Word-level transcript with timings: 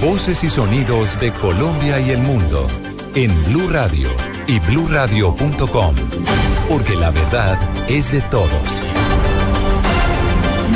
Voces 0.00 0.42
y 0.42 0.48
sonidos 0.48 1.20
de 1.20 1.30
Colombia 1.32 2.00
y 2.00 2.10
el 2.10 2.20
mundo 2.20 2.66
en 3.14 3.30
Blue 3.44 3.68
Radio 3.68 4.08
y 4.46 4.58
bluradio.com, 4.60 5.94
porque 6.68 6.94
la 6.94 7.10
verdad 7.10 7.58
es 7.88 8.12
de 8.12 8.22
todos. 8.22 8.82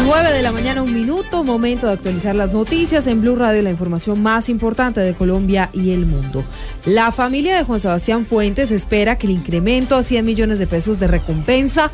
9 0.04 0.32
de 0.32 0.42
la 0.42 0.52
mañana, 0.52 0.82
un 0.82 0.92
minuto, 0.92 1.42
momento 1.42 1.86
de 1.86 1.94
actualizar 1.94 2.34
las 2.34 2.52
noticias 2.52 3.06
en 3.06 3.22
Blue 3.22 3.36
Radio, 3.36 3.62
la 3.62 3.70
información 3.70 4.22
más 4.22 4.50
importante 4.50 5.00
de 5.00 5.14
Colombia 5.14 5.70
y 5.72 5.92
el 5.92 6.04
mundo. 6.04 6.44
La 6.84 7.12
familia 7.12 7.56
de 7.56 7.64
Juan 7.64 7.80
Sebastián 7.80 8.26
Fuentes 8.26 8.70
espera 8.72 9.16
que 9.16 9.26
el 9.26 9.32
incremento 9.32 9.96
a 9.96 10.02
100 10.02 10.24
millones 10.24 10.58
de 10.58 10.66
pesos 10.66 11.00
de 11.00 11.06
recompensa 11.06 11.90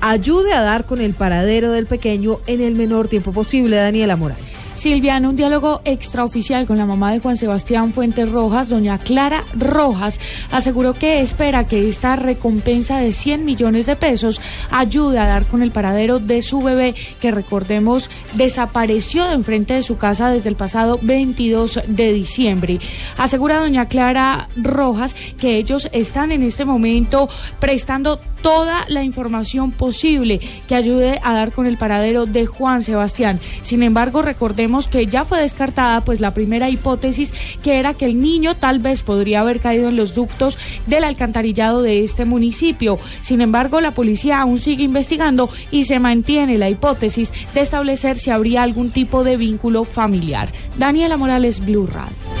ayude 0.00 0.52
a 0.52 0.62
dar 0.62 0.84
con 0.84 1.00
el 1.00 1.14
paradero 1.14 1.70
del 1.70 1.86
pequeño 1.86 2.40
en 2.46 2.60
el 2.60 2.74
menor 2.74 3.06
tiempo 3.06 3.32
posible. 3.32 3.76
Daniela 3.76 4.16
Morales. 4.16 4.57
Silvia, 4.78 5.16
en 5.16 5.26
un 5.26 5.34
diálogo 5.34 5.80
extraoficial 5.84 6.64
con 6.64 6.78
la 6.78 6.86
mamá 6.86 7.10
de 7.10 7.18
Juan 7.18 7.36
Sebastián 7.36 7.92
Fuentes 7.92 8.30
Rojas, 8.30 8.68
doña 8.68 8.96
Clara 8.98 9.42
Rojas 9.52 10.20
aseguró 10.52 10.94
que 10.94 11.20
espera 11.20 11.66
que 11.66 11.88
esta 11.88 12.14
recompensa 12.14 12.98
de 12.98 13.10
100 13.10 13.44
millones 13.44 13.86
de 13.86 13.96
pesos 13.96 14.40
ayude 14.70 15.18
a 15.18 15.26
dar 15.26 15.46
con 15.46 15.62
el 15.62 15.72
paradero 15.72 16.20
de 16.20 16.42
su 16.42 16.62
bebé, 16.62 16.94
que 17.20 17.32
recordemos 17.32 18.08
desapareció 18.34 19.24
de 19.24 19.34
enfrente 19.34 19.74
de 19.74 19.82
su 19.82 19.96
casa 19.96 20.30
desde 20.30 20.48
el 20.48 20.54
pasado 20.54 21.00
22 21.02 21.80
de 21.88 22.12
diciembre. 22.12 22.78
Asegura 23.16 23.58
doña 23.58 23.86
Clara 23.86 24.48
Rojas 24.54 25.16
que 25.40 25.56
ellos 25.56 25.88
están 25.90 26.30
en 26.30 26.44
este 26.44 26.64
momento 26.64 27.28
prestando 27.58 28.20
toda 28.42 28.84
la 28.86 29.02
información 29.02 29.72
posible 29.72 30.40
que 30.68 30.76
ayude 30.76 31.18
a 31.24 31.32
dar 31.32 31.50
con 31.50 31.66
el 31.66 31.78
paradero 31.78 32.26
de 32.26 32.46
Juan 32.46 32.84
Sebastián. 32.84 33.40
Sin 33.62 33.82
embargo, 33.82 34.22
recordemos 34.22 34.67
que 34.88 35.06
ya 35.06 35.24
fue 35.24 35.40
descartada 35.40 36.04
pues 36.04 36.20
la 36.20 36.34
primera 36.34 36.68
hipótesis 36.68 37.32
que 37.62 37.78
era 37.78 37.94
que 37.94 38.04
el 38.04 38.20
niño 38.20 38.54
tal 38.54 38.78
vez 38.80 39.02
podría 39.02 39.40
haber 39.40 39.60
caído 39.60 39.88
en 39.88 39.96
los 39.96 40.14
ductos 40.14 40.58
del 40.86 41.04
alcantarillado 41.04 41.82
de 41.82 42.04
este 42.04 42.24
municipio. 42.24 42.98
Sin 43.22 43.40
embargo, 43.40 43.80
la 43.80 43.92
policía 43.92 44.40
aún 44.40 44.58
sigue 44.58 44.84
investigando 44.84 45.48
y 45.70 45.84
se 45.84 46.00
mantiene 46.00 46.58
la 46.58 46.68
hipótesis 46.68 47.32
de 47.54 47.60
establecer 47.62 48.18
si 48.18 48.30
habría 48.30 48.62
algún 48.62 48.90
tipo 48.90 49.24
de 49.24 49.36
vínculo 49.36 49.84
familiar. 49.84 50.52
Daniela 50.76 51.16
Morales, 51.16 51.64
Blue 51.64 51.86
Radio. 51.86 52.37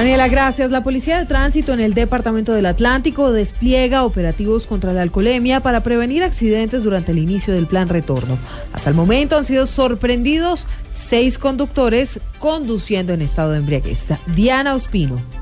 Daniela, 0.00 0.28
gracias. 0.28 0.70
La 0.70 0.82
Policía 0.82 1.18
de 1.18 1.26
Tránsito 1.26 1.74
en 1.74 1.80
el 1.80 1.92
Departamento 1.92 2.54
del 2.54 2.64
Atlántico 2.64 3.32
despliega 3.32 4.04
operativos 4.04 4.66
contra 4.66 4.94
la 4.94 5.02
alcoholemia 5.02 5.60
para 5.60 5.82
prevenir 5.82 6.22
accidentes 6.22 6.84
durante 6.84 7.12
el 7.12 7.18
inicio 7.18 7.52
del 7.52 7.66
plan 7.66 7.86
retorno. 7.86 8.38
Hasta 8.72 8.88
el 8.88 8.96
momento 8.96 9.36
han 9.36 9.44
sido 9.44 9.66
sorprendidos 9.66 10.66
seis 10.94 11.36
conductores 11.36 12.18
conduciendo 12.38 13.12
en 13.12 13.20
estado 13.20 13.50
de 13.50 13.58
embriaguez. 13.58 14.06
Diana 14.34 14.74
Ospino. 14.74 15.39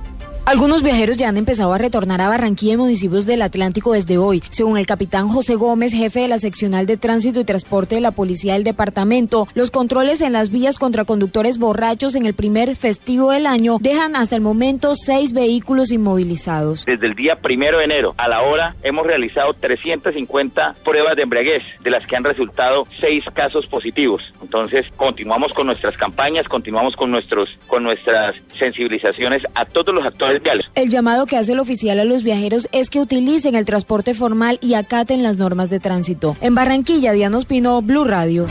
Algunos 0.49 0.83
viajeros 0.83 1.19
ya 1.19 1.29
han 1.29 1.37
empezado 1.37 1.75
a 1.75 1.77
retornar 1.77 2.23
a 2.23 2.29
Barranquilla 2.29 2.73
y 2.73 2.77
municipios 2.79 3.27
del 3.27 3.43
Atlántico 3.43 3.93
desde 3.93 4.17
hoy. 4.17 4.43
Según 4.49 4.79
el 4.79 4.87
capitán 4.87 5.29
José 5.29 5.57
Gómez, 5.57 5.93
jefe 5.93 6.21
de 6.21 6.29
la 6.29 6.39
seccional 6.39 6.87
de 6.87 6.97
tránsito 6.97 7.39
y 7.39 7.45
transporte 7.45 7.97
de 7.97 8.01
la 8.01 8.13
policía 8.13 8.55
del 8.55 8.65
departamento, 8.65 9.47
los 9.53 9.71
controles 9.71 10.23
en 10.23 10.33
las 10.33 10.51
vías 10.51 10.79
contra 10.79 11.05
conductores 11.05 11.59
borrachos 11.59 12.15
en 12.15 12.25
el 12.25 12.33
primer 12.33 12.77
festivo 12.77 13.33
del 13.33 13.47
año 13.47 13.77
dejan 13.79 14.17
hasta 14.17 14.37
el 14.37 14.41
momento 14.41 14.95
seis 14.95 15.35
vehículos 15.35 15.93
inmovilizados. 15.93 16.87
Desde 16.87 17.09
el 17.09 17.15
día 17.15 17.37
primero 17.43 17.77
de 17.77 17.85
enero 17.85 18.15
a 18.17 18.27
la 18.27 18.41
hora 18.41 18.75
hemos 18.83 19.07
realizado 19.07 19.53
350 19.53 20.77
pruebas 20.83 21.15
de 21.17 21.25
embriaguez, 21.25 21.63
de 21.83 21.91
las 21.91 22.07
que 22.07 22.17
han 22.17 22.25
resultado 22.25 22.87
seis 22.99 23.23
casos 23.35 23.67
positivos. 23.67 24.23
Entonces 24.41 24.87
continuamos 24.97 25.53
con 25.53 25.67
nuestras 25.67 25.95
campañas, 25.99 26.49
continuamos 26.49 26.97
con 26.97 27.11
nuestros 27.11 27.51
con 27.67 27.83
nuestras 27.83 28.35
sensibilizaciones 28.57 29.43
a 29.55 29.67
todos 29.67 29.95
los 29.95 30.07
actores 30.07 30.38
el 30.75 30.89
llamado 30.89 31.27
que 31.27 31.37
hace 31.37 31.53
el 31.53 31.61
oficial 31.61 31.99
a 32.01 32.05
los 32.05 32.23
viajeros 32.23 32.69
es 32.73 32.91
que 32.91 33.01
utilicen 33.01 33.55
el 33.55 33.65
transporte 33.65 34.15
formal 34.15 34.59
y 34.63 34.75
acaten 34.75 35.23
las 35.23 35.37
normas 35.37 35.71
de 35.71 35.81
tránsito. 35.81 36.37
En 36.41 36.55
Barranquilla, 36.55 37.13
Diana 37.13 37.39
Ospino, 37.39 37.83
Blue 37.83 38.05
Radio. 38.05 38.47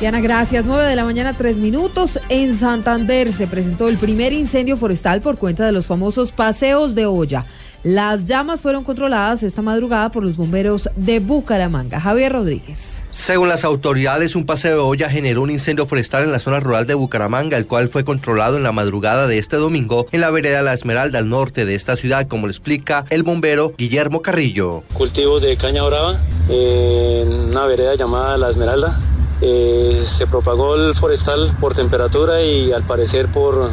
Diana, 0.00 0.20
gracias. 0.20 0.64
9 0.66 0.88
de 0.88 0.96
la 0.96 1.04
mañana, 1.04 1.32
tres 1.32 1.56
minutos. 1.56 2.18
En 2.28 2.54
Santander 2.54 3.32
se 3.32 3.46
presentó 3.46 3.88
el 3.88 3.96
primer 3.96 4.32
incendio 4.32 4.76
forestal 4.76 5.20
por 5.20 5.38
cuenta 5.38 5.64
de 5.64 5.72
los 5.72 5.86
famosos 5.86 6.32
paseos 6.32 6.94
de 6.94 7.06
olla. 7.06 7.44
Las 7.84 8.24
llamas 8.24 8.62
fueron 8.62 8.82
controladas 8.82 9.42
esta 9.42 9.60
madrugada 9.60 10.08
por 10.08 10.22
los 10.22 10.38
bomberos 10.38 10.88
de 10.96 11.20
Bucaramanga. 11.20 12.00
Javier 12.00 12.32
Rodríguez. 12.32 13.02
Según 13.10 13.50
las 13.50 13.62
autoridades, 13.62 14.34
un 14.34 14.46
paseo 14.46 14.72
de 14.72 14.78
olla 14.78 15.10
generó 15.10 15.42
un 15.42 15.50
incendio 15.50 15.84
forestal 15.84 16.22
en 16.22 16.32
la 16.32 16.38
zona 16.38 16.60
rural 16.60 16.86
de 16.86 16.94
Bucaramanga, 16.94 17.58
el 17.58 17.66
cual 17.66 17.90
fue 17.90 18.02
controlado 18.02 18.56
en 18.56 18.62
la 18.62 18.72
madrugada 18.72 19.26
de 19.26 19.36
este 19.36 19.56
domingo 19.56 20.06
en 20.12 20.22
la 20.22 20.30
vereda 20.30 20.62
La 20.62 20.72
Esmeralda 20.72 21.18
al 21.18 21.28
norte 21.28 21.66
de 21.66 21.74
esta 21.74 21.94
ciudad, 21.96 22.26
como 22.26 22.46
lo 22.46 22.52
explica 22.52 23.04
el 23.10 23.22
bombero 23.22 23.74
Guillermo 23.76 24.22
Carrillo. 24.22 24.82
Cultivos 24.94 25.42
de 25.42 25.54
caña 25.58 25.82
brava 25.84 26.22
en 26.48 27.30
una 27.50 27.66
vereda 27.66 27.96
llamada 27.96 28.38
La 28.38 28.48
Esmeralda. 28.48 28.98
Eh, 29.42 30.02
se 30.06 30.26
propagó 30.26 30.76
el 30.76 30.94
forestal 30.94 31.54
por 31.60 31.74
temperatura 31.74 32.40
y 32.40 32.72
al 32.72 32.84
parecer 32.84 33.28
por 33.28 33.72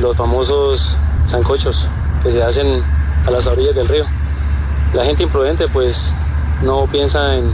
los 0.00 0.16
famosos 0.16 0.96
zancochos 1.26 1.88
que 2.22 2.30
se 2.30 2.40
hacen 2.40 2.84
a 3.26 3.30
las 3.30 3.46
orillas 3.46 3.74
del 3.74 3.88
río. 3.88 4.04
La 4.94 5.04
gente 5.04 5.22
imprudente 5.22 5.68
pues 5.68 6.12
no 6.62 6.86
piensa 6.86 7.36
en, 7.36 7.50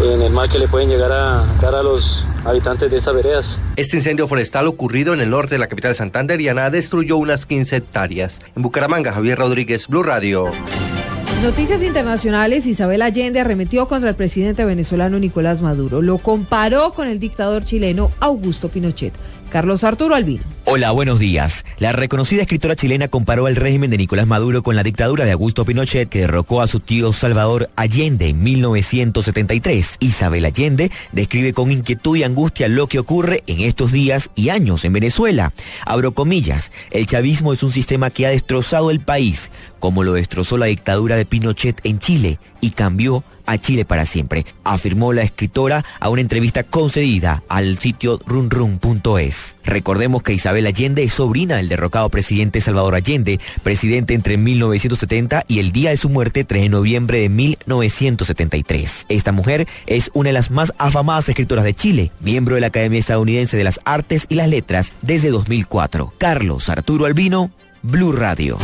en 0.00 0.22
el 0.22 0.32
mal 0.32 0.48
que 0.48 0.58
le 0.58 0.68
pueden 0.68 0.88
llegar 0.88 1.12
a 1.12 1.44
dar 1.60 1.74
a 1.74 1.82
los 1.82 2.26
habitantes 2.44 2.90
de 2.90 2.96
estas 2.96 3.14
veredas. 3.14 3.60
Este 3.76 3.96
incendio 3.96 4.26
forestal 4.28 4.66
ocurrido 4.66 5.12
en 5.14 5.20
el 5.20 5.30
norte 5.30 5.56
de 5.56 5.58
la 5.58 5.66
capital 5.66 5.94
santanderiana 5.94 6.70
destruyó 6.70 7.16
unas 7.16 7.46
15 7.46 7.76
hectáreas. 7.76 8.40
En 8.56 8.62
Bucaramanga, 8.62 9.12
Javier 9.12 9.38
Rodríguez, 9.38 9.88
Blue 9.88 10.02
Radio. 10.02 10.50
Noticias 11.42 11.84
internacionales, 11.84 12.66
Isabel 12.66 13.00
Allende 13.00 13.38
arremetió 13.38 13.86
contra 13.86 14.10
el 14.10 14.16
presidente 14.16 14.64
venezolano 14.64 15.20
Nicolás 15.20 15.62
Maduro. 15.62 16.02
Lo 16.02 16.18
comparó 16.18 16.92
con 16.92 17.06
el 17.06 17.20
dictador 17.20 17.64
chileno 17.64 18.10
Augusto 18.18 18.68
Pinochet. 18.68 19.12
Carlos 19.48 19.84
Arturo 19.84 20.16
Albino. 20.16 20.42
Hola, 20.70 20.90
buenos 20.90 21.18
días. 21.18 21.64
La 21.78 21.92
reconocida 21.92 22.42
escritora 22.42 22.76
chilena 22.76 23.08
comparó 23.08 23.48
el 23.48 23.56
régimen 23.56 23.88
de 23.88 23.96
Nicolás 23.96 24.26
Maduro 24.26 24.62
con 24.62 24.76
la 24.76 24.82
dictadura 24.82 25.24
de 25.24 25.32
Augusto 25.32 25.64
Pinochet 25.64 26.10
que 26.10 26.18
derrocó 26.18 26.60
a 26.60 26.66
su 26.66 26.80
tío 26.80 27.14
Salvador 27.14 27.70
Allende 27.74 28.28
en 28.28 28.42
1973. 28.42 29.96
Isabel 30.00 30.44
Allende 30.44 30.90
describe 31.12 31.54
con 31.54 31.70
inquietud 31.70 32.18
y 32.18 32.22
angustia 32.22 32.68
lo 32.68 32.86
que 32.86 32.98
ocurre 32.98 33.42
en 33.46 33.60
estos 33.60 33.92
días 33.92 34.28
y 34.34 34.50
años 34.50 34.84
en 34.84 34.92
Venezuela. 34.92 35.54
Abro 35.86 36.12
comillas, 36.12 36.70
el 36.90 37.06
chavismo 37.06 37.54
es 37.54 37.62
un 37.62 37.72
sistema 37.72 38.10
que 38.10 38.26
ha 38.26 38.30
destrozado 38.30 38.90
el 38.90 39.00
país, 39.00 39.50
como 39.80 40.04
lo 40.04 40.12
destrozó 40.12 40.58
la 40.58 40.66
dictadura 40.66 41.16
de 41.16 41.24
Pinochet 41.24 41.80
en 41.84 41.98
Chile 41.98 42.40
y 42.60 42.72
cambió 42.72 43.24
a 43.46 43.56
Chile 43.56 43.86
para 43.86 44.04
siempre, 44.04 44.44
afirmó 44.62 45.14
la 45.14 45.22
escritora 45.22 45.82
a 46.00 46.10
una 46.10 46.20
entrevista 46.20 46.64
concedida 46.64 47.42
al 47.48 47.78
sitio 47.78 48.20
runrun.es. 48.26 49.56
Recordemos 49.64 50.22
que 50.22 50.34
Isabel 50.34 50.57
Allende 50.66 51.02
es 51.02 51.12
sobrina 51.12 51.56
del 51.56 51.68
derrocado 51.68 52.08
presidente 52.08 52.60
Salvador 52.60 52.94
Allende, 52.94 53.40
presidente 53.62 54.14
entre 54.14 54.36
1970 54.36 55.44
y 55.46 55.58
el 55.58 55.72
día 55.72 55.90
de 55.90 55.96
su 55.96 56.08
muerte 56.08 56.44
3 56.44 56.62
de 56.62 56.68
noviembre 56.68 57.20
de 57.20 57.28
1973. 57.28 59.06
Esta 59.08 59.32
mujer 59.32 59.66
es 59.86 60.10
una 60.14 60.30
de 60.30 60.34
las 60.34 60.50
más 60.50 60.72
afamadas 60.78 61.28
escritoras 61.28 61.64
de 61.64 61.74
Chile, 61.74 62.10
miembro 62.20 62.54
de 62.54 62.60
la 62.60 62.68
Academia 62.68 62.98
Estadounidense 62.98 63.56
de 63.56 63.64
las 63.64 63.80
Artes 63.84 64.26
y 64.28 64.34
las 64.34 64.48
Letras 64.48 64.94
desde 65.02 65.30
2004. 65.30 66.12
Carlos 66.18 66.68
Arturo 66.68 67.06
Albino, 67.06 67.50
Blue 67.82 68.12
Radio. 68.12 68.58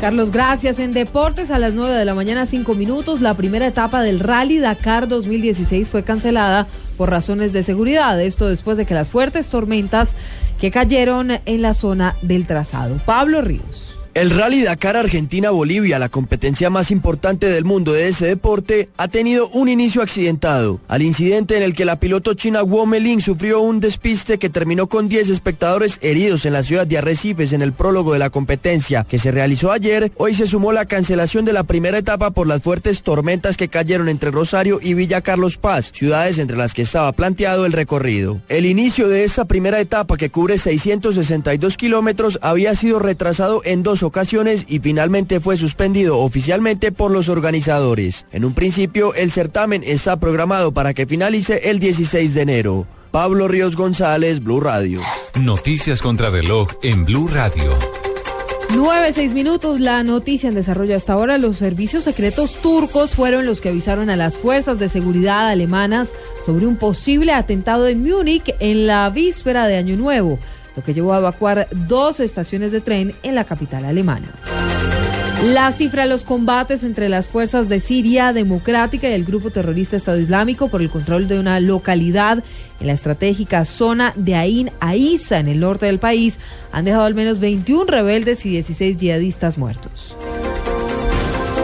Carlos, 0.00 0.30
gracias. 0.30 0.78
En 0.78 0.92
Deportes 0.92 1.50
a 1.50 1.58
las 1.58 1.74
9 1.74 1.96
de 1.96 2.04
la 2.04 2.14
mañana, 2.14 2.46
5 2.46 2.74
minutos, 2.74 3.20
la 3.20 3.34
primera 3.34 3.66
etapa 3.66 4.02
del 4.02 4.20
Rally 4.20 4.58
Dakar 4.58 5.08
2016 5.08 5.90
fue 5.90 6.04
cancelada 6.04 6.68
por 6.96 7.10
razones 7.10 7.52
de 7.52 7.64
seguridad. 7.64 8.20
Esto 8.20 8.48
después 8.48 8.76
de 8.76 8.86
que 8.86 8.94
las 8.94 9.10
fuertes 9.10 9.48
tormentas 9.48 10.12
que 10.60 10.70
cayeron 10.70 11.32
en 11.44 11.62
la 11.62 11.74
zona 11.74 12.14
del 12.22 12.46
trazado. 12.46 12.96
Pablo 13.04 13.42
Ríos. 13.42 13.87
El 14.18 14.30
Rally 14.30 14.62
Dakar 14.62 14.96
Argentina-Bolivia, 14.96 16.00
la 16.00 16.08
competencia 16.08 16.70
más 16.70 16.90
importante 16.90 17.46
del 17.46 17.64
mundo 17.64 17.92
de 17.92 18.08
ese 18.08 18.26
deporte, 18.26 18.88
ha 18.96 19.06
tenido 19.06 19.48
un 19.50 19.68
inicio 19.68 20.02
accidentado. 20.02 20.80
Al 20.88 21.02
incidente 21.02 21.56
en 21.56 21.62
el 21.62 21.72
que 21.72 21.84
la 21.84 22.00
piloto 22.00 22.34
china 22.34 22.64
Wu 22.64 22.84
Meling 22.84 23.20
sufrió 23.20 23.60
un 23.60 23.78
despiste 23.78 24.40
que 24.40 24.50
terminó 24.50 24.88
con 24.88 25.08
10 25.08 25.28
espectadores 25.28 26.00
heridos 26.02 26.46
en 26.46 26.54
la 26.54 26.64
ciudad 26.64 26.84
de 26.84 26.98
Arrecifes 26.98 27.52
en 27.52 27.62
el 27.62 27.72
prólogo 27.72 28.12
de 28.12 28.18
la 28.18 28.30
competencia 28.30 29.06
que 29.08 29.18
se 29.18 29.30
realizó 29.30 29.70
ayer, 29.70 30.10
hoy 30.16 30.34
se 30.34 30.48
sumó 30.48 30.72
la 30.72 30.86
cancelación 30.86 31.44
de 31.44 31.52
la 31.52 31.62
primera 31.62 31.98
etapa 31.98 32.32
por 32.32 32.48
las 32.48 32.60
fuertes 32.60 33.02
tormentas 33.02 33.56
que 33.56 33.68
cayeron 33.68 34.08
entre 34.08 34.32
Rosario 34.32 34.80
y 34.82 34.94
Villa 34.94 35.20
Carlos 35.20 35.58
Paz, 35.58 35.92
ciudades 35.94 36.40
entre 36.40 36.56
las 36.56 36.74
que 36.74 36.82
estaba 36.82 37.12
planteado 37.12 37.66
el 37.66 37.72
recorrido. 37.72 38.40
El 38.48 38.66
inicio 38.66 39.06
de 39.06 39.22
esta 39.22 39.44
primera 39.44 39.78
etapa 39.78 40.16
que 40.16 40.30
cubre 40.30 40.58
662 40.58 41.76
kilómetros 41.76 42.40
había 42.42 42.74
sido 42.74 42.98
retrasado 42.98 43.62
en 43.64 43.84
dos 43.84 44.02
ocasiones 44.08 44.64
y 44.66 44.80
finalmente 44.80 45.38
fue 45.38 45.56
suspendido 45.56 46.18
oficialmente 46.18 46.90
por 46.90 47.12
los 47.12 47.28
organizadores. 47.28 48.26
En 48.32 48.44
un 48.44 48.54
principio, 48.54 49.14
el 49.14 49.30
certamen 49.30 49.84
está 49.86 50.18
programado 50.18 50.72
para 50.72 50.94
que 50.94 51.06
finalice 51.06 51.70
el 51.70 51.78
16 51.78 52.34
de 52.34 52.42
enero. 52.42 52.86
Pablo 53.10 53.48
Ríos 53.48 53.76
González, 53.76 54.42
Blue 54.42 54.60
Radio. 54.60 55.00
Noticias 55.40 56.02
contra 56.02 56.30
reloj 56.30 56.68
en 56.82 57.04
Blue 57.04 57.28
Radio. 57.28 57.72
9, 58.70 59.12
6 59.14 59.32
minutos, 59.32 59.80
la 59.80 60.02
noticia 60.02 60.50
en 60.50 60.54
desarrollo 60.54 60.94
hasta 60.94 61.14
ahora. 61.14 61.38
Los 61.38 61.56
servicios 61.56 62.04
secretos 62.04 62.60
turcos 62.60 63.12
fueron 63.12 63.46
los 63.46 63.62
que 63.62 63.70
avisaron 63.70 64.10
a 64.10 64.16
las 64.16 64.36
fuerzas 64.36 64.78
de 64.78 64.90
seguridad 64.90 65.48
alemanas 65.48 66.12
sobre 66.44 66.66
un 66.66 66.76
posible 66.76 67.32
atentado 67.32 67.88
en 67.88 68.02
Múnich 68.02 68.54
en 68.60 68.86
la 68.86 69.08
víspera 69.08 69.66
de 69.66 69.76
Año 69.76 69.96
Nuevo 69.96 70.38
lo 70.78 70.84
que 70.84 70.94
llevó 70.94 71.12
a 71.12 71.18
evacuar 71.18 71.66
dos 71.72 72.20
estaciones 72.20 72.70
de 72.70 72.80
tren 72.80 73.12
en 73.24 73.34
la 73.34 73.42
capital 73.42 73.84
alemana. 73.84 74.28
La 75.46 75.72
cifra 75.72 76.04
de 76.04 76.08
los 76.08 76.22
combates 76.22 76.84
entre 76.84 77.08
las 77.08 77.28
fuerzas 77.28 77.68
de 77.68 77.80
Siria 77.80 78.32
Democrática 78.32 79.08
y 79.08 79.12
el 79.12 79.24
grupo 79.24 79.50
terrorista 79.50 79.96
Estado 79.96 80.20
Islámico 80.20 80.68
por 80.68 80.80
el 80.80 80.88
control 80.88 81.26
de 81.26 81.40
una 81.40 81.58
localidad 81.58 82.44
en 82.78 82.86
la 82.86 82.92
estratégica 82.92 83.64
zona 83.64 84.12
de 84.14 84.36
Ain 84.36 84.70
Aisa 84.78 85.40
en 85.40 85.48
el 85.48 85.58
norte 85.58 85.86
del 85.86 85.98
país 85.98 86.38
han 86.70 86.84
dejado 86.84 87.06
al 87.06 87.16
menos 87.16 87.40
21 87.40 87.84
rebeldes 87.84 88.46
y 88.46 88.50
16 88.50 88.98
yihadistas 88.98 89.58
muertos. 89.58 90.16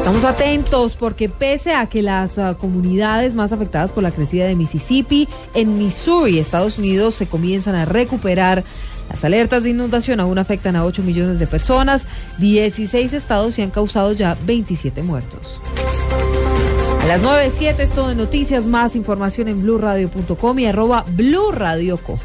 Estamos 0.05 0.25
atentos 0.25 0.97
porque 0.97 1.31
pese 1.31 1.73
a 1.73 1.87
que 1.87 2.03
las 2.03 2.37
uh, 2.37 2.55
comunidades 2.61 3.35
más 3.35 3.53
afectadas 3.53 3.91
por 3.91 4.03
la 4.03 4.11
crecida 4.11 4.45
de 4.45 4.55
Mississippi 4.55 5.27
en 5.55 5.79
Missouri, 5.79 6.39
Estados 6.39 6.77
Unidos, 6.77 7.15
se 7.15 7.27
comienzan 7.27 7.75
a 7.75 7.87
recuperar, 7.87 8.65
las 9.09 9.25
alertas 9.25 9.65
de 9.65 9.71
inundación 9.71 10.21
aún 10.21 10.37
afectan 10.37 10.77
a 10.77 10.85
8 10.85 11.03
millones 11.05 11.39
de 11.39 11.47
personas, 11.47 12.07
16 12.37 13.15
estados 13.15 13.59
y 13.59 13.63
han 13.63 13.71
causado 13.71 14.13
ya 14.13 14.37
27 14.45 15.03
muertos. 15.03 15.59
A 17.03 17.07
las 17.07 17.23
9.07 17.23 17.79
es 17.79 17.93
todo 17.93 18.09
de 18.09 18.15
noticias, 18.15 18.67
más 18.67 18.97
información 18.97 19.49
en 19.49 19.63
blurradio.com 19.63 20.59
y 20.59 20.67
arroba 20.67 21.07
blurradioco. 21.09 22.19